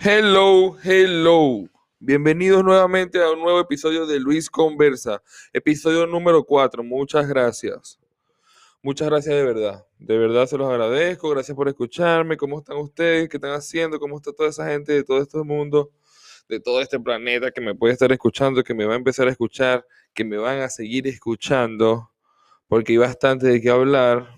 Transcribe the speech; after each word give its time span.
Hello, 0.00 0.76
hello. 0.84 1.68
Bienvenidos 1.98 2.62
nuevamente 2.62 3.20
a 3.20 3.32
un 3.32 3.40
nuevo 3.40 3.58
episodio 3.58 4.06
de 4.06 4.20
Luis 4.20 4.48
Conversa, 4.48 5.20
episodio 5.52 6.06
número 6.06 6.44
4. 6.44 6.84
Muchas 6.84 7.26
gracias. 7.26 7.98
Muchas 8.80 9.08
gracias 9.08 9.34
de 9.34 9.42
verdad. 9.42 9.84
De 9.98 10.16
verdad 10.16 10.46
se 10.46 10.56
los 10.56 10.70
agradezco. 10.70 11.30
Gracias 11.30 11.56
por 11.56 11.66
escucharme. 11.66 12.36
¿Cómo 12.36 12.60
están 12.60 12.76
ustedes? 12.76 13.28
¿Qué 13.28 13.38
están 13.38 13.50
haciendo? 13.50 13.98
¿Cómo 13.98 14.18
está 14.18 14.32
toda 14.32 14.50
esa 14.50 14.68
gente 14.68 14.92
de 14.92 15.02
todo 15.02 15.20
este 15.20 15.38
mundo, 15.42 15.90
de 16.48 16.60
todo 16.60 16.80
este 16.80 17.00
planeta 17.00 17.50
que 17.50 17.60
me 17.60 17.74
puede 17.74 17.94
estar 17.94 18.12
escuchando, 18.12 18.62
que 18.62 18.74
me 18.74 18.84
va 18.84 18.94
a 18.94 18.98
empezar 18.98 19.26
a 19.26 19.32
escuchar, 19.32 19.84
que 20.14 20.24
me 20.24 20.36
van 20.36 20.60
a 20.60 20.68
seguir 20.68 21.08
escuchando? 21.08 22.12
Porque 22.68 22.92
hay 22.92 22.98
bastante 22.98 23.48
de 23.48 23.60
qué 23.60 23.70
hablar. 23.70 24.28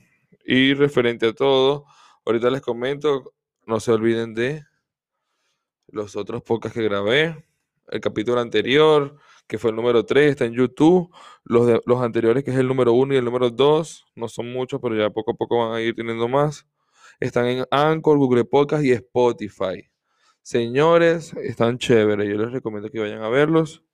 Y 0.43 0.73
referente 0.73 1.27
a 1.27 1.33
todo, 1.35 1.85
ahorita 2.25 2.49
les 2.49 2.63
comento, 2.63 3.35
no 3.67 3.79
se 3.79 3.93
olviden 3.93 4.33
de 4.33 4.70
los 5.93 6.17
otros 6.17 6.43
podcasts 6.43 6.77
que 6.77 6.85
grabé. 6.85 7.45
El 7.89 8.01
capítulo 8.01 8.41
anterior, 8.41 9.17
que 9.47 9.59
fue 9.59 9.71
el 9.71 9.77
número 9.77 10.05
3, 10.05 10.31
está 10.31 10.45
en 10.45 10.53
YouTube. 10.53 11.11
Los, 11.45 11.81
los 11.85 12.03
anteriores, 12.03 12.45
que 12.45 12.53
es 12.53 12.57
el 12.57 12.69
número 12.69 12.93
1 12.93 13.15
y 13.15 13.17
el 13.17 13.25
número 13.25 13.51
2, 13.51 14.07
no 14.15 14.29
son 14.29 14.53
muchos, 14.53 14.81
pero 14.81 14.97
ya 14.97 15.11
poco 15.11 15.33
a 15.33 15.35
poco 15.35 15.59
van 15.59 15.75
a 15.75 15.81
ir 15.81 15.95
teniendo 15.95 16.29
más. 16.29 16.67
Están 17.19 17.47
en 17.47 17.65
Anchor, 17.71 18.17
Google 18.19 18.45
Podcast 18.45 18.85
y 18.85 18.93
Spotify. 18.93 19.91
Señores, 20.43 21.35
están 21.35 21.79
chéveres. 21.79 22.29
Yo 22.29 22.37
les 22.37 22.53
recomiendo 22.53 22.89
que 22.91 23.01
vayan 23.01 23.23
a 23.23 23.29
verlos. 23.29 23.85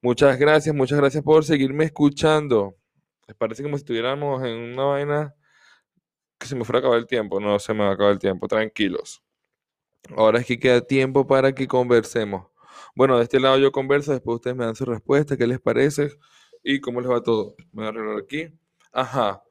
Muchas 0.00 0.38
gracias, 0.38 0.74
muchas 0.74 0.98
gracias 0.98 1.24
por 1.24 1.44
seguirme 1.44 1.84
escuchando. 1.84 2.76
Les 3.26 3.36
parece 3.36 3.62
como 3.62 3.76
si 3.76 3.82
estuviéramos 3.82 4.42
en 4.44 4.56
una 4.56 4.84
vaina 4.84 5.34
que 6.38 6.46
se 6.46 6.54
me 6.54 6.64
fuera 6.64 6.78
a 6.78 6.80
acabar 6.80 6.98
el 6.98 7.06
tiempo. 7.06 7.40
No 7.40 7.58
se 7.58 7.74
me 7.74 7.80
va 7.80 7.90
a 7.90 7.92
acabar 7.94 8.12
el 8.12 8.18
tiempo, 8.18 8.48
tranquilos. 8.48 9.22
Ahora 10.16 10.40
es 10.40 10.46
que 10.46 10.58
queda 10.58 10.80
tiempo 10.80 11.26
para 11.26 11.54
que 11.54 11.66
conversemos. 11.66 12.46
Bueno, 12.94 13.18
de 13.18 13.24
este 13.24 13.38
lado 13.40 13.58
yo 13.58 13.70
converso, 13.70 14.12
después 14.12 14.36
ustedes 14.36 14.56
me 14.56 14.64
dan 14.64 14.74
su 14.74 14.84
respuesta, 14.84 15.36
qué 15.36 15.46
les 15.46 15.60
parece 15.60 16.10
y 16.64 16.80
cómo 16.80 17.00
les 17.00 17.10
va 17.10 17.22
todo. 17.22 17.54
Me 17.72 17.82
voy 17.82 17.86
a 17.86 17.88
arreglar 17.88 18.18
aquí. 18.18 18.48
Ajá, 18.92 19.42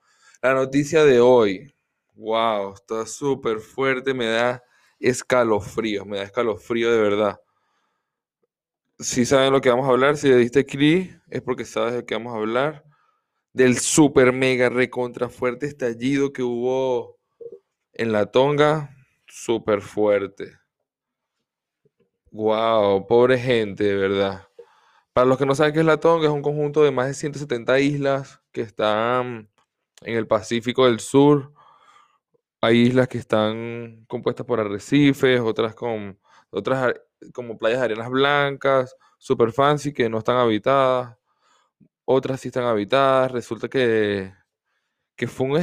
la 0.42 0.54
noticia 0.54 1.04
de 1.06 1.20
hoy. 1.20 1.74
Wow, 2.16 2.74
está 2.74 3.06
súper 3.06 3.60
fuerte, 3.60 4.14
me 4.14 4.26
da 4.26 4.64
escalofrío, 5.00 6.06
me 6.06 6.18
da 6.18 6.24
escalofrío 6.24 6.92
de 6.92 7.00
verdad. 7.00 7.40
Si 9.00 9.26
saben 9.26 9.54
lo 9.54 9.62
que 9.62 9.70
vamos 9.70 9.88
a 9.88 9.92
hablar, 9.92 10.18
si 10.18 10.28
le 10.28 10.38
diste 10.38 10.66
clic, 10.66 11.22
es 11.30 11.42
porque 11.44 11.66
sabes 11.66 11.94
de 11.94 12.06
qué 12.06 12.16
vamos 12.16 12.34
a 12.34 12.38
hablar. 12.38 12.84
Del 13.54 13.78
super 13.78 14.34
mega 14.34 14.70
recontra 14.70 15.30
fuerte 15.30 15.68
estallido 15.68 16.34
que 16.34 16.42
hubo 16.42 17.20
en 17.94 18.12
la 18.12 18.26
Tonga, 18.32 18.97
súper 19.44 19.82
fuerte. 19.82 20.58
Wow, 22.32 23.08
pobre 23.08 23.38
gente, 23.38 23.84
de 23.84 23.96
verdad. 23.96 24.48
Para 25.14 25.28
los 25.28 25.38
que 25.38 25.46
no 25.46 25.56
saben 25.56 25.74
qué 25.74 25.80
es 25.82 25.86
la 25.86 26.00
Tonga, 26.00 26.28
es 26.28 26.32
un 26.34 26.42
conjunto 26.42 26.84
de 26.84 26.92
más 26.92 27.08
de 27.08 27.14
170 27.14 27.80
islas 27.80 28.42
que 28.52 28.62
están 28.62 29.50
en 30.02 30.18
el 30.18 30.28
Pacífico 30.28 30.86
del 30.86 31.00
Sur. 31.00 31.54
Hay 32.62 32.80
islas 32.82 33.08
que 33.08 33.18
están 33.20 34.06
compuestas 34.08 34.46
por 34.46 34.60
arrecifes, 34.60 35.40
otras 35.42 35.76
con 35.76 36.20
otras 36.50 36.94
como 37.34 37.58
playas 37.58 37.80
de 37.80 37.86
arenas 37.86 38.10
blancas, 38.10 38.96
super 39.18 39.52
fancy 39.52 39.94
que 39.94 40.10
no 40.10 40.20
están 40.20 40.38
habitadas. 40.38 41.18
Otras 42.06 42.42
sí 42.42 42.50
están 42.50 42.66
habitadas. 42.66 43.32
Resulta 43.32 43.70
que, 43.70 44.34
que 45.16 45.28
fue 45.28 45.48
un 45.48 45.58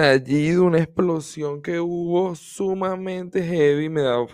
estallido, 0.00 0.64
una 0.64 0.78
explosión 0.78 1.62
que 1.62 1.80
hubo 1.80 2.34
sumamente 2.34 3.42
heavy. 3.42 3.88
Me 3.88 4.02
da, 4.02 4.26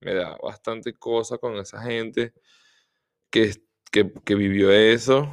me 0.00 0.14
da 0.14 0.36
bastante 0.42 0.94
cosa 0.94 1.38
con 1.38 1.56
esa 1.56 1.82
gente 1.82 2.34
que, 3.30 3.52
que, 3.92 4.12
que 4.24 4.34
vivió 4.34 4.70
eso. 4.72 5.28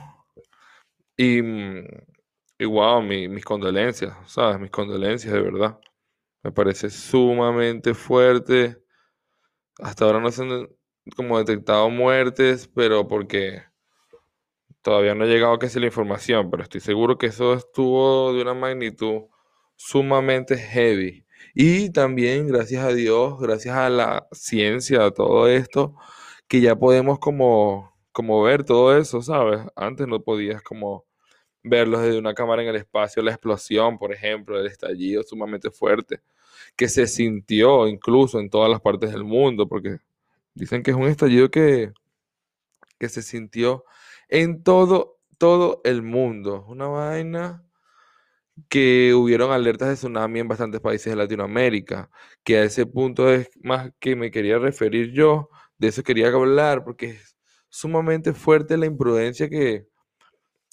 Y, 1.18 2.66
wow, 2.66 3.02
mi- 3.02 3.28
mis 3.28 3.46
condolencias, 3.46 4.14
¿sabes? 4.28 4.60
Mis 4.60 4.72
condolencias, 4.72 5.34
de 5.34 5.42
verdad. 5.42 5.80
Me 6.44 6.52
parece 6.52 6.90
sumamente 6.90 7.94
fuerte. 7.94 8.84
Hasta 9.80 10.06
ahora 10.06 10.20
no 10.20 10.32
se 10.32 10.44
han 10.44 10.70
como 11.16 11.38
detectado 11.40 11.90
muertes, 11.90 12.68
pero 12.68 13.08
porque 13.08 13.64
todavía 14.82 15.16
no 15.16 15.24
ha 15.24 15.28
llegado 15.28 15.58
casi 15.60 15.80
la 15.80 15.88
información, 15.88 16.50
pero 16.50 16.64
estoy 16.64 16.82
seguro 16.82 17.18
que 17.18 17.28
eso 17.28 17.54
estuvo 17.54 18.34
de 18.34 18.42
una 18.42 18.54
magnitud 18.54 19.24
sumamente 19.76 20.58
heavy. 20.58 21.26
Y 21.54 21.92
también, 21.92 22.48
gracias 22.48 22.84
a 22.84 22.94
Dios, 22.94 23.40
gracias 23.40 23.76
a 23.76 23.90
la 23.90 24.28
ciencia, 24.32 25.06
a 25.06 25.12
todo 25.12 25.48
esto, 25.48 25.96
que 26.48 26.62
ya 26.62 26.76
podemos 26.76 27.20
como, 27.20 27.96
como 28.12 28.42
ver 28.44 28.64
todo 28.66 28.98
eso, 28.98 29.22
¿sabes? 29.22 29.62
Antes 29.76 30.08
no 30.08 30.22
podías 30.22 30.62
como 30.62 31.06
verlos 31.64 32.02
desde 32.02 32.20
una 32.20 32.34
cámara 32.34 32.62
en 32.62 32.70
el 32.70 32.76
espacio, 32.76 33.24
la 33.24 33.32
explosión, 33.32 33.98
por 33.98 34.14
ejemplo, 34.14 34.60
el 34.60 34.68
estallido 34.68 35.24
sumamente 35.24 35.72
fuerte, 35.72 36.22
que 36.76 36.90
se 36.90 37.08
sintió 37.08 37.88
incluso 37.88 38.40
en 38.40 38.50
todas 38.50 38.70
las 38.70 38.82
partes 38.82 39.12
del 39.12 39.24
mundo, 39.24 39.68
porque 39.68 40.00
dicen 40.54 40.84
que 40.84 40.92
es 40.92 40.98
un 40.98 41.08
estallido 41.08 41.50
que, 41.50 41.92
que 43.00 43.10
se 43.10 43.22
sintió 43.22 43.86
en 44.30 44.64
todo, 44.64 45.20
todo 45.38 45.82
el 45.84 46.02
mundo. 46.02 46.66
Una 46.68 46.88
vaina 46.88 47.65
que 48.70 49.14
hubieron 49.14 49.52
alertas 49.52 49.90
de 49.90 49.96
tsunami 49.96 50.40
en 50.40 50.48
bastantes 50.48 50.82
países 50.82 51.12
de 51.12 51.18
Latinoamérica, 51.18 52.10
que 52.44 52.58
a 52.58 52.64
ese 52.64 52.86
punto 52.86 53.30
es 53.32 53.50
más 53.62 53.92
que 54.00 54.16
me 54.16 54.32
quería 54.32 54.60
referir 54.60 55.12
yo, 55.12 55.50
de 55.78 55.90
eso 55.90 56.04
quería 56.04 56.30
hablar, 56.30 56.84
porque 56.84 57.08
es 57.12 57.36
sumamente 57.70 58.34
fuerte 58.34 58.78
la 58.78 58.86
imprudencia 58.86 59.50
que, 59.50 59.88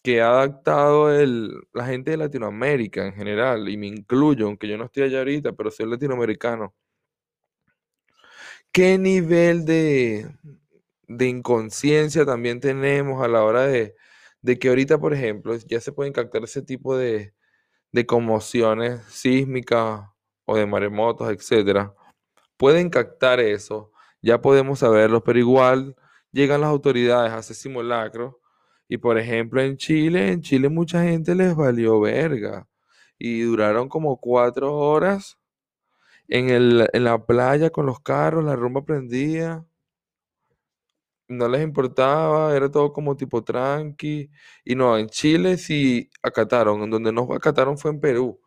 que 0.03 0.23
ha 0.23 0.31
adaptado 0.31 1.13
el, 1.13 1.53
la 1.75 1.87
gente 1.87 2.13
de 2.13 2.19
Latinoamérica 2.19 3.07
en 3.07 3.15
general, 3.15 3.69
y 3.69 3.77
me 3.77 3.89
incluyo, 3.89 4.47
aunque 4.47 4.69
yo 4.69 4.79
no 4.79 4.87
estoy 4.87 5.05
allá 5.05 5.19
ahorita, 5.21 5.53
pero 5.53 5.71
soy 5.71 5.87
latinoamericano. 5.91 6.75
¿Qué 8.73 8.99
nivel 8.99 9.65
de, 9.65 10.27
de 11.09 11.29
inconsciencia 11.29 12.25
también 12.25 12.61
tenemos 12.61 13.23
a 13.23 13.29
la 13.29 13.45
hora 13.45 13.67
de, 13.67 13.95
de 14.41 14.59
que 14.59 14.69
ahorita, 14.69 14.99
por 14.99 15.15
ejemplo, 15.15 15.57
ya 15.57 15.81
se 15.81 15.93
pueden 15.93 16.13
captar 16.13 16.45
ese 16.45 16.63
tipo 16.63 16.97
de, 16.97 17.35
de 17.93 18.07
conmociones 18.07 19.01
sísmicas 19.09 20.03
o 20.45 20.57
de 20.57 20.67
maremotos, 20.67 21.31
etcétera? 21.31 21.95
Pueden 22.57 22.91
captar 22.91 23.41
eso, 23.41 23.93
ya 24.23 24.41
podemos 24.41 24.81
saberlo, 24.81 25.23
pero 25.25 25.39
igual 25.39 25.97
llegan 26.33 26.63
las 26.63 26.71
autoridades 26.71 27.33
a 27.33 27.39
hacer 27.39 27.57
simulacros. 27.57 28.35
Y 28.89 28.99
por 28.99 29.19
ejemplo, 29.19 29.63
en 29.63 29.77
Chile, 29.77 30.33
en 30.33 30.43
Chile 30.43 30.69
mucha 30.69 31.03
gente 31.03 31.35
les 31.35 31.55
valió 31.57 32.01
verga. 32.01 32.69
Y 33.19 33.43
duraron 33.43 33.89
como 33.89 34.19
cuatro 34.21 34.75
horas 34.77 35.39
en 36.29 36.51
el, 36.51 36.89
en 36.93 37.05
la 37.05 37.25
playa 37.25 37.71
con 37.71 37.87
los 37.87 38.01
carros, 38.01 38.45
la 38.45 38.57
rumba 38.57 38.85
prendía. 38.85 39.65
No 41.39 41.49
les 41.49 41.63
importaba, 41.63 42.55
era 42.57 42.71
todo 42.71 42.93
como 42.93 43.17
tipo 43.17 43.43
tranqui. 43.43 44.31
Y 44.65 44.75
no, 44.75 44.97
en 44.99 45.09
Chile 45.09 45.59
sí 45.59 46.11
acataron. 46.23 46.83
En 46.83 46.91
donde 46.91 47.13
no 47.13 47.29
acataron 47.33 47.79
fue 47.79 47.91
en 47.93 48.01
Perú. 48.01 48.41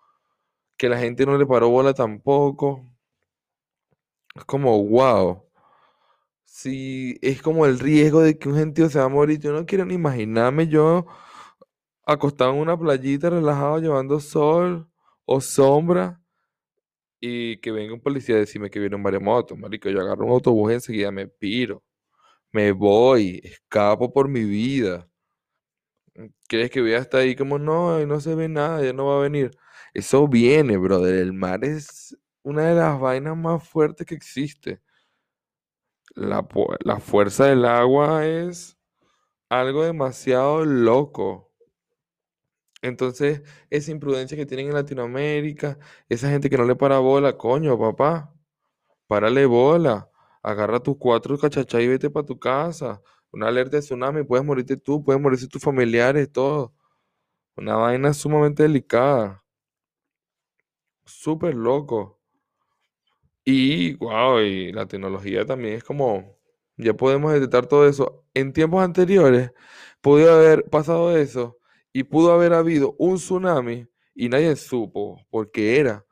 Que 0.78 0.90
la 0.90 1.00
gente 1.00 1.25
no 1.25 1.38
le 1.38 1.46
paró 1.47 1.69
bola 1.69 1.94
tampoco. 1.94 2.85
Es 4.35 4.46
como, 4.46 4.81
wow. 4.84 5.44
Sí, 6.46 7.18
es 7.22 7.41
como 7.41 7.66
el 7.66 7.79
riesgo 7.79 8.22
de 8.22 8.38
que 8.40 8.50
un 8.50 8.56
gentío 8.56 8.90
se 8.90 9.00
va 9.00 9.06
a 9.06 9.09
morir. 9.09 9.40
Yo 9.40 9.52
no 9.53 9.66
quiero 9.66 9.85
ni 9.85 9.96
imaginarme 9.96 10.67
yo 10.67 11.06
acostado 12.06 12.52
en 12.53 12.59
una 12.59 12.78
playita 12.78 13.29
relajado 13.29 13.79
llevando 13.79 14.19
sol 14.19 14.88
o 15.25 15.41
sombra 15.41 16.22
y 17.19 17.57
que 17.59 17.72
venga 17.72 17.94
un 17.94 18.02
policía 18.02 18.35
a 18.35 18.40
decirme 18.40 18.69
que 18.69 18.79
viene 18.79 18.96
un 18.96 19.02
maremoto, 19.03 19.56
marico. 19.57 19.90
Yo 19.90 20.02
agarro 20.02 20.25
un 20.25 20.31
autobús 20.34 20.72
enseguida 20.73 21.11
me 21.11 21.28
piro, 21.28 21.84
me 22.55 22.72
voy, 22.72 23.41
escapo 23.43 24.13
por 24.13 24.29
mi 24.29 24.46
vida. 24.46 25.09
¿Crees 26.47 26.72
que 26.72 26.79
voy 26.79 26.93
a 26.93 26.99
estar 26.99 27.19
ahí 27.19 27.35
como 27.35 27.59
no, 27.59 28.05
no 28.05 28.19
se 28.22 28.34
ve 28.34 28.47
nada, 28.47 28.81
ya 28.81 28.93
no 28.93 29.07
va 29.07 29.17
a 29.17 29.23
venir? 29.23 29.52
Eso 29.93 30.25
viene, 30.29 30.78
brother. 30.78 31.16
El 31.16 31.34
mar 31.34 31.66
es 31.66 32.17
una 32.43 32.69
de 32.69 32.75
las 32.75 32.97
vainas 32.97 33.35
más 33.35 33.67
fuertes 33.67 34.07
que 34.07 34.16
existe. 34.16 34.81
La, 36.16 36.47
la 36.85 37.02
fuerza 37.02 37.46
del 37.47 37.66
agua 37.66 38.25
es 38.25 38.78
algo 39.49 39.84
demasiado 39.84 40.63
loco. 40.63 41.52
Entonces, 42.81 43.41
esa 43.69 43.91
imprudencia 43.91 44.37
que 44.37 44.46
tienen 44.46 44.67
en 44.67 44.75
Latinoamérica, 44.75 45.78
esa 46.07 46.29
gente 46.29 46.49
que 46.49 46.57
no 46.57 46.63
le 46.63 46.78
para 46.78 46.99
bola, 46.99 47.37
coño, 47.37 47.78
papá, 47.78 48.34
párale 49.07 49.46
bola, 49.46 50.09
agarra 50.45 50.79
tus 50.79 50.95
cuatro 50.97 51.37
cachachas 51.39 51.81
y 51.81 51.87
vete 51.87 52.09
para 52.09 52.25
tu 52.25 52.37
casa. 52.39 53.01
Una 53.31 53.47
alerta 53.47 53.77
de 53.77 53.81
tsunami, 53.83 54.23
puedes 54.23 54.45
morirte 54.45 54.77
tú, 54.77 55.03
pueden 55.03 55.21
morirse 55.21 55.47
tus 55.47 55.61
familiares, 55.61 56.31
todo. 56.31 56.73
Una 57.57 57.75
vaina 57.77 58.13
sumamente 58.13 58.63
delicada, 58.63 59.43
súper 61.05 61.55
loco. 61.55 62.19
Y, 63.43 63.95
wow, 63.97 64.39
y 64.39 64.71
la 64.71 64.87
tecnología 64.87 65.45
también 65.45 65.75
es 65.75 65.83
como, 65.83 66.37
ya 66.77 66.93
podemos 66.93 67.33
detectar 67.33 67.65
todo 67.67 67.87
eso. 67.87 68.25
En 68.33 68.53
tiempos 68.53 68.83
anteriores, 68.83 69.51
pudo 70.01 70.33
haber 70.33 70.63
pasado 70.69 71.15
eso 71.17 71.57
y 71.93 72.03
pudo 72.03 72.33
haber 72.33 72.53
habido 72.53 72.95
un 72.99 73.15
tsunami 73.17 73.87
y 74.15 74.29
nadie 74.29 74.55
supo 74.55 75.25
por 75.29 75.51
qué 75.51 75.79
era. 75.79 76.05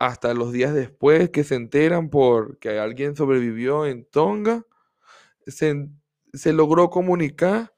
Hasta 0.00 0.34
los 0.34 0.50
días 0.50 0.74
después 0.74 1.30
que 1.30 1.44
se 1.44 1.54
enteran 1.54 2.08
porque 2.10 2.78
alguien 2.80 3.14
sobrevivió 3.14 3.86
en 3.86 4.04
Tonga, 4.06 4.64
se, 5.46 5.88
se 6.32 6.52
logró 6.54 6.90
comunicar 6.90 7.72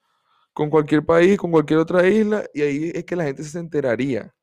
con 0.53 0.69
cualquier 0.69 1.05
país, 1.05 1.37
con 1.37 1.51
cualquier 1.51 1.79
otra 1.79 2.07
isla, 2.07 2.45
y 2.53 2.61
ahí 2.61 2.91
es 2.95 3.03
que 3.05 3.15
la 3.17 3.25
gente 3.25 3.43
se 3.43 3.59
enteraría. 3.59 4.33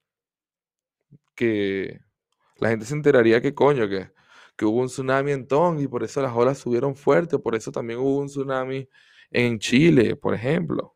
Que 1.34 2.00
la 2.58 2.68
gente 2.68 2.84
se 2.84 2.94
enteraría 2.94 3.40
que 3.40 3.54
coño, 3.54 3.88
que, 3.88 4.10
que 4.56 4.66
hubo 4.66 4.80
un 4.80 4.88
tsunami 4.88 5.32
en 5.32 5.46
Tonga 5.48 5.82
y 5.82 5.88
por 5.88 6.04
eso 6.04 6.20
las 6.20 6.36
olas 6.36 6.58
subieron 6.58 6.94
fuerte, 6.94 7.38
por 7.38 7.54
eso 7.54 7.72
también 7.72 8.00
hubo 8.00 8.18
un 8.18 8.26
tsunami 8.26 8.88
en 9.30 9.58
Chile, 9.58 10.16
por 10.16 10.34
ejemplo. 10.34 10.94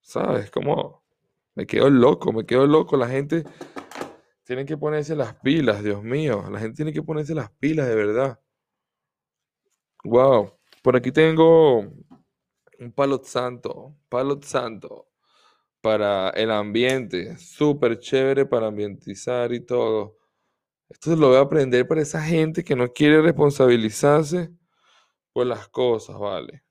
¿Sabes? 0.00 0.50
Como 0.50 1.02
me 1.54 1.66
quedo 1.66 1.90
loco, 1.90 2.32
me 2.32 2.46
quedo 2.46 2.66
loco. 2.66 2.96
La 2.96 3.08
gente 3.08 3.44
tiene 4.46 4.64
que 4.64 4.76
ponerse 4.76 5.16
las 5.16 5.34
pilas, 5.34 5.82
Dios 5.82 6.04
mío. 6.04 6.48
La 6.50 6.60
gente 6.60 6.76
tiene 6.76 6.92
que 6.92 7.02
ponerse 7.02 7.34
las 7.34 7.50
pilas 7.50 7.88
de 7.88 7.96
verdad. 7.96 8.40
Wow. 10.04 10.52
Por 10.82 10.96
aquí 10.96 11.10
tengo 11.10 11.80
un 11.80 12.92
palo 12.94 13.20
santo, 13.24 13.96
palo 14.08 14.40
santo 14.40 15.08
para 15.80 16.30
el 16.30 16.52
ambiente, 16.52 17.36
súper 17.38 17.98
chévere 17.98 18.46
para 18.46 18.68
ambientizar 18.68 19.52
y 19.52 19.60
todo. 19.66 20.16
Esto 20.88 21.16
lo 21.16 21.28
voy 21.28 21.38
a 21.38 21.40
aprender 21.40 21.88
para 21.88 22.02
esa 22.02 22.22
gente 22.22 22.62
que 22.62 22.76
no 22.76 22.92
quiere 22.92 23.20
responsabilizarse 23.22 24.52
por 25.32 25.46
las 25.46 25.68
cosas, 25.68 26.18
¿vale? 26.18 26.62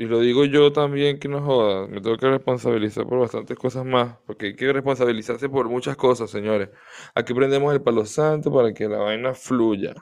Y 0.00 0.06
lo 0.06 0.18
digo 0.20 0.46
yo 0.46 0.72
también 0.72 1.18
que 1.18 1.28
no 1.28 1.42
joda, 1.42 1.86
me 1.86 2.00
tengo 2.00 2.16
que 2.16 2.26
responsabilizar 2.26 3.06
por 3.06 3.18
bastantes 3.18 3.58
cosas 3.58 3.84
más, 3.84 4.16
porque 4.24 4.46
hay 4.46 4.56
que 4.56 4.72
responsabilizarse 4.72 5.50
por 5.50 5.68
muchas 5.68 5.94
cosas, 5.94 6.30
señores. 6.30 6.70
Aquí 7.14 7.34
prendemos 7.34 7.70
el 7.74 7.82
palo 7.82 8.06
santo 8.06 8.50
para 8.50 8.72
que 8.72 8.88
la 8.88 8.96
vaina 8.96 9.34
fluya. 9.34 9.94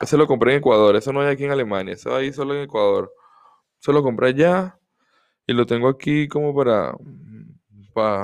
Ese 0.00 0.16
lo 0.16 0.26
compré 0.26 0.52
en 0.52 0.60
Ecuador, 0.60 0.96
eso 0.96 1.12
no 1.12 1.20
hay 1.20 1.28
aquí 1.28 1.44
en 1.44 1.50
Alemania, 1.50 1.92
eso 1.92 2.16
ahí 2.16 2.32
solo 2.32 2.54
en 2.54 2.62
Ecuador. 2.62 3.12
Eso 3.78 3.92
lo 3.92 4.02
compré 4.02 4.28
allá 4.28 4.80
y 5.46 5.52
lo 5.52 5.66
tengo 5.66 5.90
aquí 5.90 6.26
como 6.26 6.54
para, 6.56 6.94
para 7.92 8.22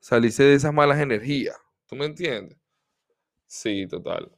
salirse 0.00 0.44
de 0.44 0.54
esas 0.54 0.72
malas 0.72 0.98
energías. 0.98 1.58
¿Tú 1.86 1.94
me 1.94 2.06
entiendes? 2.06 2.56
Sí, 3.44 3.86
total. 3.86 4.32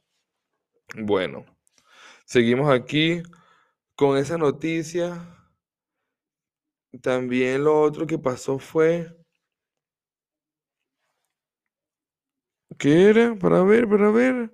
Bueno, 0.97 1.45
seguimos 2.25 2.69
aquí 2.69 3.23
con 3.95 4.17
esa 4.17 4.37
noticia. 4.37 5.35
También 7.01 7.63
lo 7.63 7.81
otro 7.81 8.07
que 8.07 8.17
pasó 8.17 8.59
fue... 8.59 9.13
¿Qué 12.77 13.09
era? 13.09 13.35
Para 13.35 13.63
ver, 13.63 13.87
para 13.89 14.11
ver. 14.11 14.53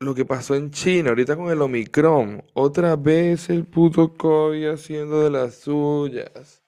Lo 0.00 0.14
que 0.14 0.24
pasó 0.24 0.54
en 0.54 0.70
China, 0.70 1.10
ahorita 1.10 1.36
con 1.36 1.50
el 1.50 1.62
Omicron. 1.62 2.44
Otra 2.54 2.96
vez 2.96 3.48
el 3.50 3.66
puto 3.66 4.14
COVID 4.14 4.70
haciendo 4.70 5.22
de 5.22 5.30
las 5.30 5.60
suyas. 5.60 6.62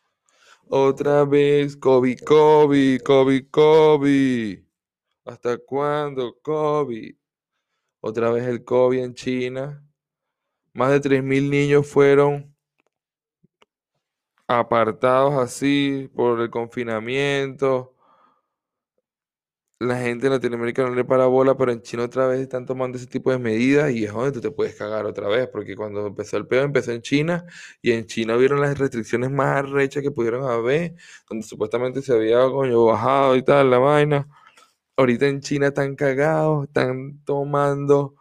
Otra 0.69 1.25
vez 1.25 1.77
COVID, 1.77 2.21
COVID, 2.21 3.01
COVID, 3.03 3.51
COVID. 3.51 4.59
¿Hasta 5.25 5.59
cuándo 5.59 6.39
COVID? 6.43 7.15
Otra 8.01 8.31
vez 8.31 8.47
el 8.47 8.65
COVID 8.65 8.99
en 8.99 9.15
China. 9.15 9.85
Más 10.75 10.91
de 10.91 11.01
3.000 11.01 11.49
niños 11.51 11.87
fueron 11.87 12.55
apartados 14.49 15.35
así 15.35 16.11
por 16.15 16.41
el 16.41 16.51
confinamiento. 16.51 17.95
La 19.81 19.99
gente 19.99 20.27
en 20.27 20.33
Latinoamérica 20.33 20.83
no 20.83 20.95
le 20.95 21.05
para 21.05 21.27
bola, 21.27 21.57
pero 21.57 21.71
en 21.73 21.83
China 21.83 22.05
otra 22.05 22.27
vez 22.27 22.41
están 22.41 22.65
tomando 22.65 22.97
ese 22.97 23.07
tipo 23.07 23.31
de 23.31 23.39
medidas 23.39 23.91
y 23.93 24.05
es 24.05 24.13
donde 24.13 24.33
tú 24.33 24.41
te 24.41 24.51
puedes 24.51 24.75
cagar 24.77 25.05
otra 25.07 25.29
vez, 25.29 25.49
porque 25.49 25.77
cuando 25.77 26.07
empezó 26.07 26.37
el 26.39 26.47
pedo 26.47 26.63
empezó 26.63 26.93
en 26.93 27.03
China 27.03 27.45
y 27.83 27.93
en 27.93 28.07
China 28.07 28.37
vieron 28.37 28.61
las 28.61 28.79
restricciones 28.79 29.31
más 29.31 29.59
arrechas 29.59 30.03
que 30.03 30.11
pudieron 30.11 30.45
haber, 30.51 30.95
donde 31.29 31.47
supuestamente 31.47 32.03
se 32.03 32.15
había 32.15 32.41
coño 32.49 32.85
bajado 32.87 33.37
y 33.37 33.43
tal 33.43 33.71
la 33.71 33.79
vaina. 33.79 34.29
Ahorita 34.97 35.27
en 35.29 35.41
China 35.41 35.69
están 35.69 35.97
cagados, 35.97 36.65
están 36.69 37.23
tomando 37.25 38.17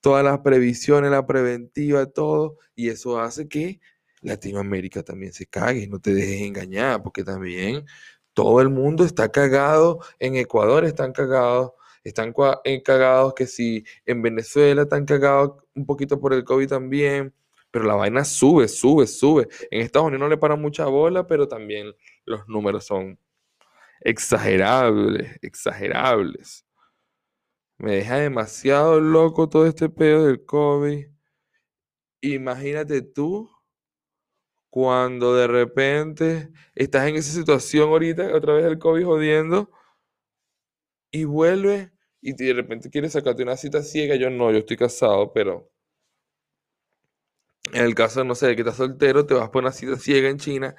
todas 0.00 0.24
las 0.24 0.40
previsiones, 0.40 1.10
la 1.10 1.26
preventiva, 1.26 2.06
todo, 2.06 2.58
y 2.74 2.88
eso 2.88 3.20
hace 3.20 3.48
que 3.48 3.80
Latinoamérica 4.22 5.02
también 5.02 5.32
se 5.32 5.46
cague, 5.46 5.86
no 5.86 6.00
te 6.00 6.14
dejes 6.14 6.42
engañar, 6.42 7.02
porque 7.02 7.24
también 7.24 7.84
todo 8.34 8.60
el 8.60 8.70
mundo 8.70 9.04
está 9.04 9.30
cagado, 9.30 10.00
en 10.18 10.36
Ecuador 10.36 10.84
están 10.84 11.12
cagados, 11.12 11.72
están 12.04 12.34
eh, 12.64 12.82
cagados 12.82 13.34
que 13.34 13.46
si 13.46 13.84
en 14.06 14.22
Venezuela 14.22 14.82
están 14.82 15.04
cagados 15.04 15.62
un 15.74 15.86
poquito 15.86 16.20
por 16.20 16.32
el 16.32 16.44
COVID 16.44 16.68
también, 16.68 17.34
pero 17.70 17.84
la 17.84 17.94
vaina 17.94 18.24
sube, 18.24 18.68
sube, 18.68 19.06
sube. 19.06 19.48
En 19.70 19.82
Estados 19.82 20.08
Unidos 20.08 20.20
no 20.20 20.28
le 20.28 20.38
paran 20.38 20.60
mucha 20.60 20.86
bola, 20.86 21.26
pero 21.26 21.46
también 21.48 21.94
los 22.24 22.48
números 22.48 22.84
son 22.86 23.18
exagerables, 24.00 25.38
exagerables. 25.42 26.64
Me 27.80 27.96
deja 27.96 28.18
demasiado 28.18 29.00
loco 29.00 29.48
todo 29.48 29.66
este 29.66 29.88
pedo 29.88 30.26
del 30.26 30.44
COVID. 30.44 31.06
Imagínate 32.20 33.00
tú 33.00 33.50
cuando 34.68 35.34
de 35.34 35.46
repente 35.46 36.50
estás 36.74 37.08
en 37.08 37.16
esa 37.16 37.32
situación 37.32 37.88
ahorita, 37.88 38.34
otra 38.34 38.52
vez 38.52 38.66
el 38.66 38.78
COVID 38.78 39.06
jodiendo, 39.06 39.70
y 41.10 41.24
vuelve 41.24 41.90
y 42.20 42.34
de 42.34 42.52
repente 42.52 42.90
quieres 42.90 43.12
sacarte 43.12 43.42
una 43.42 43.56
cita 43.56 43.82
ciega. 43.82 44.14
Yo 44.16 44.28
no, 44.28 44.52
yo 44.52 44.58
estoy 44.58 44.76
casado, 44.76 45.32
pero 45.32 45.70
en 47.72 47.82
el 47.82 47.94
caso, 47.94 48.24
no 48.24 48.34
sé, 48.34 48.48
de 48.48 48.56
que 48.56 48.62
estás 48.62 48.76
soltero, 48.76 49.24
te 49.24 49.32
vas 49.32 49.48
por 49.48 49.62
una 49.62 49.72
cita 49.72 49.96
ciega 49.96 50.28
en 50.28 50.36
China 50.36 50.76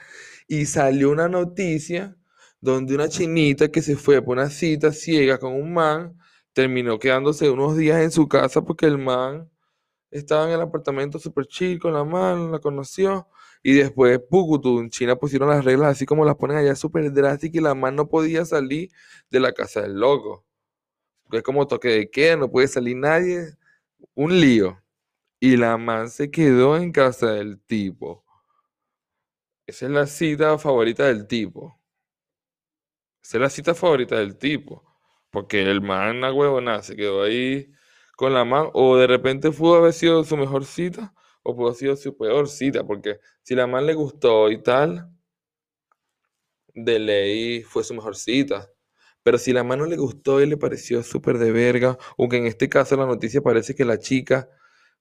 y 0.47 0.68
salió 0.68 1.09
una 1.09 1.27
noticia 1.27 2.15
donde 2.59 2.94
una 2.94 3.09
chinita 3.09 3.69
que 3.71 3.81
se 3.81 3.95
fue 3.95 4.21
por 4.21 4.38
una 4.38 4.51
cita 4.51 4.92
ciega 4.92 5.39
con 5.39 5.54
un 5.54 5.74
man 5.74 6.21
terminó 6.53 7.00
quedándose 7.00 7.49
unos 7.49 7.78
días 7.78 8.02
en 8.02 8.11
su 8.11 8.28
casa 8.28 8.61
porque 8.61 8.85
el 8.85 8.97
man 8.97 9.49
estaba 10.11 10.45
en 10.45 10.52
el 10.52 10.61
apartamento 10.61 11.19
súper 11.19 11.47
chill 11.47 11.80
con 11.80 11.94
la 11.94 12.04
man, 12.04 12.52
la 12.52 12.59
conoció. 12.59 13.28
Y 13.64 13.73
después, 13.76 14.19
Pucutu, 14.30 14.80
en 14.80 14.90
China 14.90 15.16
pusieron 15.16 15.49
las 15.49 15.64
reglas 15.64 15.92
así 15.92 16.06
como 16.06 16.26
las 16.26 16.35
ponen 16.35 16.57
allá 16.57 16.76
súper 16.76 17.11
drásticas 17.14 17.56
y 17.56 17.61
la 17.61 17.76
man 17.76 17.95
no 17.95 18.09
podía 18.09 18.44
salir 18.45 18.92
de 19.30 19.40
la 19.40 19.54
casa 19.54 19.81
del 19.81 19.99
loco. 19.99 20.45
Porque 21.23 21.37
es 21.40 21.44
como 21.44 21.68
toque 21.68 21.90
de 21.90 22.09
queda, 22.11 22.37
no 22.37 22.52
puede 22.52 22.68
salir 22.68 22.97
nadie. 22.97 23.56
Un 24.16 24.40
lío. 24.40 24.81
Y 25.40 25.57
la 25.57 25.78
man 25.78 26.09
se 26.09 26.31
quedó 26.31 26.78
en 26.78 26.92
casa 26.92 27.31
del 27.31 27.59
tipo. 27.61 28.23
Esa 29.66 29.85
es 29.85 29.92
la 29.92 30.07
cita 30.07 30.57
favorita 30.57 31.06
del 31.06 31.28
tipo. 31.28 31.80
Esa 33.23 33.37
es 33.37 33.42
la 33.42 33.49
cita 33.49 33.73
favorita 33.73 34.18
del 34.18 34.37
tipo. 34.37 34.91
Porque 35.31 35.61
el 35.64 35.81
man, 35.81 36.21
la 36.21 36.33
huevona, 36.33 36.83
se 36.83 36.95
quedó 36.95 37.23
ahí 37.23 37.71
con 38.16 38.33
la 38.33 38.45
man. 38.45 38.69
O 38.73 38.97
de 38.97 39.07
repente 39.07 39.52
pudo 39.52 39.76
haber 39.76 39.94
sido 39.94 40.23
su 40.23 40.38
mejor 40.38 40.66
cita. 40.66 41.14
O 41.44 41.56
pudo 41.56 41.68
haber 41.69 41.78
sido 41.80 41.95
su 41.95 42.18
peor 42.18 42.50
cita. 42.50 42.83
Porque 42.85 43.19
si 43.44 43.56
la 43.56 43.68
man 43.68 43.85
le 43.85 43.94
gustó 43.95 44.52
y 44.52 44.61
tal, 44.61 45.09
de 46.73 47.00
ley 47.00 47.64
fue 47.64 47.83
su 47.83 47.94
mejor 47.94 48.16
cita. 48.16 48.69
Pero 49.23 49.38
si 49.38 49.54
la 49.54 49.64
man 49.64 49.80
no 49.80 49.85
le 49.85 49.97
gustó 49.97 50.42
y 50.42 50.47
le 50.47 50.57
pareció 50.57 51.04
súper 51.04 51.38
de 51.38 51.52
verga, 51.52 51.97
aunque 52.18 52.38
en 52.38 52.47
este 52.47 52.69
caso 52.69 52.95
la 52.97 53.06
noticia 53.06 53.42
parece 53.42 53.76
que 53.76 53.85
la 53.85 54.00
chica 54.00 54.50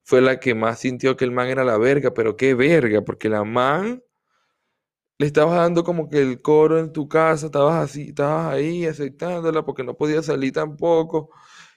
fue 0.02 0.20
la 0.20 0.40
que 0.40 0.54
más 0.54 0.80
sintió 0.80 1.16
que 1.16 1.24
el 1.24 1.30
man 1.30 1.48
era 1.48 1.64
la 1.64 1.78
verga, 1.78 2.12
pero 2.14 2.36
qué 2.36 2.54
verga, 2.54 3.02
porque 3.02 3.28
la 3.28 3.44
man 3.44 4.02
le 5.20 5.26
estabas 5.26 5.56
dando 5.56 5.84
como 5.84 6.08
que 6.08 6.18
el 6.18 6.40
coro 6.40 6.78
en 6.78 6.94
tu 6.94 7.06
casa, 7.06 7.46
estabas 7.46 7.74
así, 7.90 8.08
estabas 8.08 8.54
ahí 8.54 8.86
aceptándola 8.86 9.62
porque 9.66 9.84
no 9.84 9.94
podías 9.94 10.24
salir 10.24 10.50
tampoco 10.54 11.28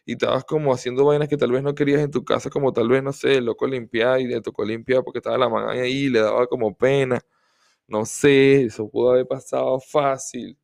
y 0.05 0.13
estabas 0.13 0.45
como 0.45 0.73
haciendo 0.73 1.03
vainas 1.03 1.27
que 1.27 1.35
tal 1.35 1.51
vez 1.51 1.61
no 1.61 1.75
querías 1.75 1.99
en 2.01 2.09
tu 2.11 2.23
casa, 2.23 2.49
como 2.49 2.71
tal 2.71 2.87
vez, 2.87 3.03
no 3.03 3.11
sé, 3.11 3.35
el 3.39 3.45
loco 3.45 3.67
limpiar 3.67 4.21
y 4.21 4.27
le 4.27 4.39
tocó 4.41 4.63
limpiar 4.63 5.03
porque 5.03 5.19
estaba 5.19 5.37
la 5.37 5.49
man 5.49 5.67
ahí 5.69 6.05
y 6.05 6.09
le 6.09 6.19
daba 6.21 6.47
como 6.47 6.73
pena. 6.77 7.19
No 7.87 8.05
sé, 8.05 8.63
eso 8.65 8.89
pudo 8.89 9.11
haber 9.11 9.27
pasado 9.27 9.79
fácil. 9.81 10.57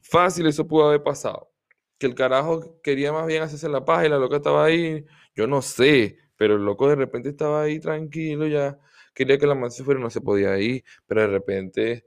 Fácil 0.00 0.46
eso 0.46 0.66
pudo 0.66 0.88
haber 0.88 1.02
pasado. 1.04 1.50
Que 1.98 2.06
el 2.06 2.14
carajo 2.16 2.80
quería 2.82 3.12
más 3.12 3.26
bien 3.26 3.42
hacerse 3.42 3.68
la 3.68 3.84
paz 3.84 4.06
y 4.06 4.08
la 4.08 4.18
loca 4.18 4.36
estaba 4.36 4.64
ahí, 4.64 5.04
yo 5.36 5.46
no 5.46 5.62
sé, 5.62 6.18
pero 6.36 6.56
el 6.56 6.64
loco 6.64 6.88
de 6.88 6.96
repente 6.96 7.28
estaba 7.30 7.62
ahí 7.62 7.78
tranquilo 7.80 8.46
ya 8.48 8.78
quería 9.14 9.38
que 9.38 9.46
la 9.46 9.54
man 9.54 9.70
se 9.70 9.84
fuera 9.84 10.00
y 10.00 10.02
no 10.02 10.10
se 10.10 10.20
podía 10.20 10.58
ir, 10.58 10.84
pero 11.06 11.22
de 11.22 11.26
repente 11.28 12.06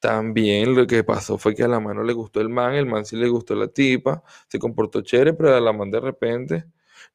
También 0.00 0.74
lo 0.76 0.86
que 0.86 1.04
pasó 1.04 1.38
fue 1.38 1.54
que 1.54 1.62
a 1.64 1.68
la 1.68 1.80
man 1.80 1.96
no 1.96 2.04
le 2.04 2.12
gustó 2.14 2.40
el 2.40 2.48
man, 2.50 2.74
el 2.74 2.86
man 2.86 3.04
sí 3.04 3.16
le 3.16 3.28
gustó 3.28 3.54
la 3.54 3.68
tipa, 3.68 4.22
se 4.48 4.58
comportó 4.58 5.02
chévere, 5.02 5.34
pero 5.34 5.54
a 5.56 5.60
la 5.60 5.72
man 5.74 5.90
de 5.90 6.00
repente 6.00 6.64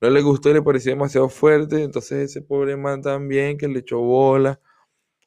no 0.01 0.09
le 0.09 0.21
gustó 0.21 0.49
y 0.51 0.53
le 0.55 0.61
pareció 0.63 0.91
demasiado 0.93 1.29
fuerte, 1.29 1.83
entonces 1.83 2.31
ese 2.31 2.41
pobre 2.43 2.77
man 2.77 3.01
también 3.01 3.57
que 3.57 3.67
le 3.67 3.79
echó 3.79 3.99
bola 4.01 4.59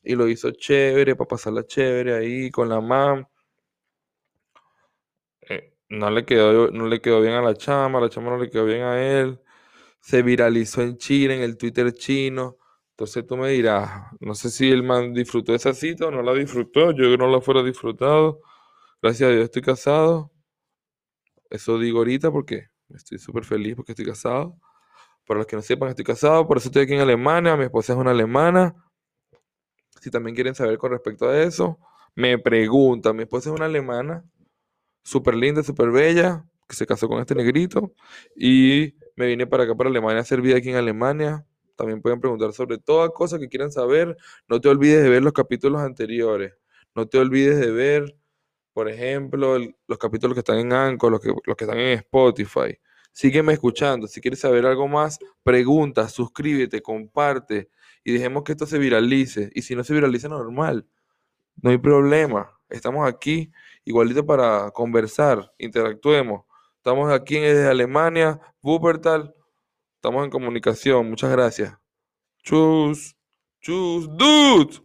y 0.03 0.15
lo 0.17 0.29
hizo 0.29 0.51
chévere 0.53 1.17
para 1.17 1.29
pasarla 1.29 1.67
chévere 1.67 2.15
ahí 2.17 2.51
con 2.51 2.69
la 2.69 2.81
man. 2.81 3.27
Eh, 5.43 5.75
no 5.89 6.11
le 6.11 6.25
quedó, 6.25 6.71
no 6.71 6.87
le 6.87 7.01
quedó 7.01 7.21
bien 7.21 7.35
a 7.35 7.43
la 7.43 7.55
chama, 7.55 8.01
la 8.01 8.09
chama 8.09 8.31
no 8.31 8.39
le 8.39 8.51
quedó 8.51 8.65
bien 8.67 8.83
a 8.83 9.01
él. 9.21 9.41
Se 10.01 10.23
viralizó 10.25 10.83
en 10.83 10.99
China, 10.99 11.35
en 11.37 11.43
el 11.43 11.59
Twitter 11.59 11.93
chino. 11.95 12.58
Entonces 12.99 13.25
tú 13.29 13.37
me 13.37 13.51
dirás, 13.51 14.11
no 14.19 14.35
sé 14.35 14.51
si 14.51 14.69
el 14.73 14.83
man 14.83 15.15
disfrutó 15.15 15.55
esa 15.55 15.73
cita 15.73 16.09
o 16.09 16.11
no 16.11 16.21
la 16.21 16.35
disfrutó, 16.35 16.91
yo 16.91 17.17
no 17.17 17.29
la 17.29 17.41
fuera 17.41 17.63
disfrutado. 17.63 18.41
Gracias 19.01 19.29
a 19.29 19.33
Dios 19.33 19.45
estoy 19.45 19.63
casado. 19.63 20.33
Eso 21.49 21.79
digo 21.79 21.99
ahorita 21.99 22.33
porque 22.33 22.71
estoy 22.89 23.19
súper 23.19 23.45
feliz 23.45 23.77
porque 23.77 23.93
estoy 23.93 24.05
casado. 24.05 24.59
Para 25.25 25.39
los 25.39 25.47
que 25.47 25.55
no 25.55 25.63
sepan, 25.63 25.91
estoy 25.91 26.05
casado, 26.05 26.49
por 26.49 26.57
eso 26.57 26.71
estoy 26.71 26.83
aquí 26.83 26.95
en 26.95 27.01
Alemania. 27.01 27.57
Mi 27.57 27.67
esposa 27.67 27.93
es 27.93 27.99
una 28.01 28.11
alemana. 28.11 28.75
Si 30.01 30.11
también 30.11 30.35
quieren 30.35 30.57
saber 30.57 30.77
con 30.77 30.91
respecto 30.91 31.29
a 31.29 31.41
eso, 31.41 31.79
me 32.17 32.37
preguntan. 32.37 33.15
Mi 33.15 33.23
esposa 33.23 33.51
es 33.51 33.55
una 33.55 33.67
alemana, 33.67 34.25
súper 35.05 35.37
linda, 35.37 35.63
súper 35.63 35.93
bella, 35.93 36.45
que 36.69 36.75
se 36.75 36.85
casó 36.85 37.07
con 37.07 37.21
este 37.21 37.37
negrito. 37.37 37.93
Y 38.35 38.97
me 39.15 39.29
vine 39.29 39.47
para 39.47 39.63
acá, 39.63 39.77
para 39.77 39.89
Alemania, 39.89 40.19
a 40.19 40.23
hacer 40.23 40.43
vida 40.43 40.57
aquí 40.57 40.71
en 40.71 40.77
Alemania. 40.77 41.47
También 41.79 42.03
pueden 42.03 42.21
preguntar 42.21 42.53
sobre 42.53 42.77
toda 42.77 43.11
cosa 43.11 43.39
que 43.39 43.49
quieran 43.49 43.71
saber. 43.71 44.17
No 44.49 44.61
te 44.61 44.69
olvides 44.69 45.01
de 45.01 45.09
ver 45.09 45.23
los 45.23 45.33
capítulos 45.33 45.81
anteriores. 45.81 46.53
No 46.93 47.07
te 47.07 47.19
olvides 47.19 47.61
de 47.61 47.71
ver, 47.71 48.17
por 48.73 48.89
ejemplo, 48.89 49.57
los 49.87 49.99
capítulos 49.99 50.35
que 50.35 50.41
están 50.41 50.59
en 50.59 50.73
Anchor, 50.73 51.13
los 51.13 51.21
que, 51.21 51.29
los 51.29 51.57
que 51.57 51.65
están 51.65 51.79
en 51.79 51.99
Spotify. 51.99 52.77
Sígueme 53.13 53.53
escuchando. 53.53 54.09
Si 54.09 54.21
quieres 54.21 54.41
saber 54.41 54.67
algo 54.67 54.89
más, 54.89 55.21
pregunta, 55.45 56.09
suscríbete, 56.09 56.83
comparte 56.83 57.71
y 58.03 58.13
dejemos 58.13 58.43
que 58.43 58.53
esto 58.53 58.67
se 58.67 58.79
viralice. 58.79 59.49
Y 59.55 59.63
si 59.63 59.77
no 59.77 59.85
se 59.85 59.95
viraliza, 59.95 60.29
normal. 60.29 60.85
No 61.63 61.71
hay 61.71 61.79
problema. 61.79 62.59
Estamos 62.69 63.09
aquí 63.09 63.53
igualito 63.85 64.27
para 64.27 64.73
conversar, 64.73 65.53
interactuemos. 65.59 66.43
Estamos 66.79 67.13
aquí 67.13 67.39
desde 67.39 67.69
Alemania, 67.69 68.41
Wuppertal. 68.63 69.33
Estamos 69.99 70.25
en 70.25 70.31
comunicación. 70.31 71.11
Muchas 71.11 71.29
gracias. 71.33 71.77
Chus. 72.45 73.17
Chus. 73.61 74.09
Dudes. 74.17 74.81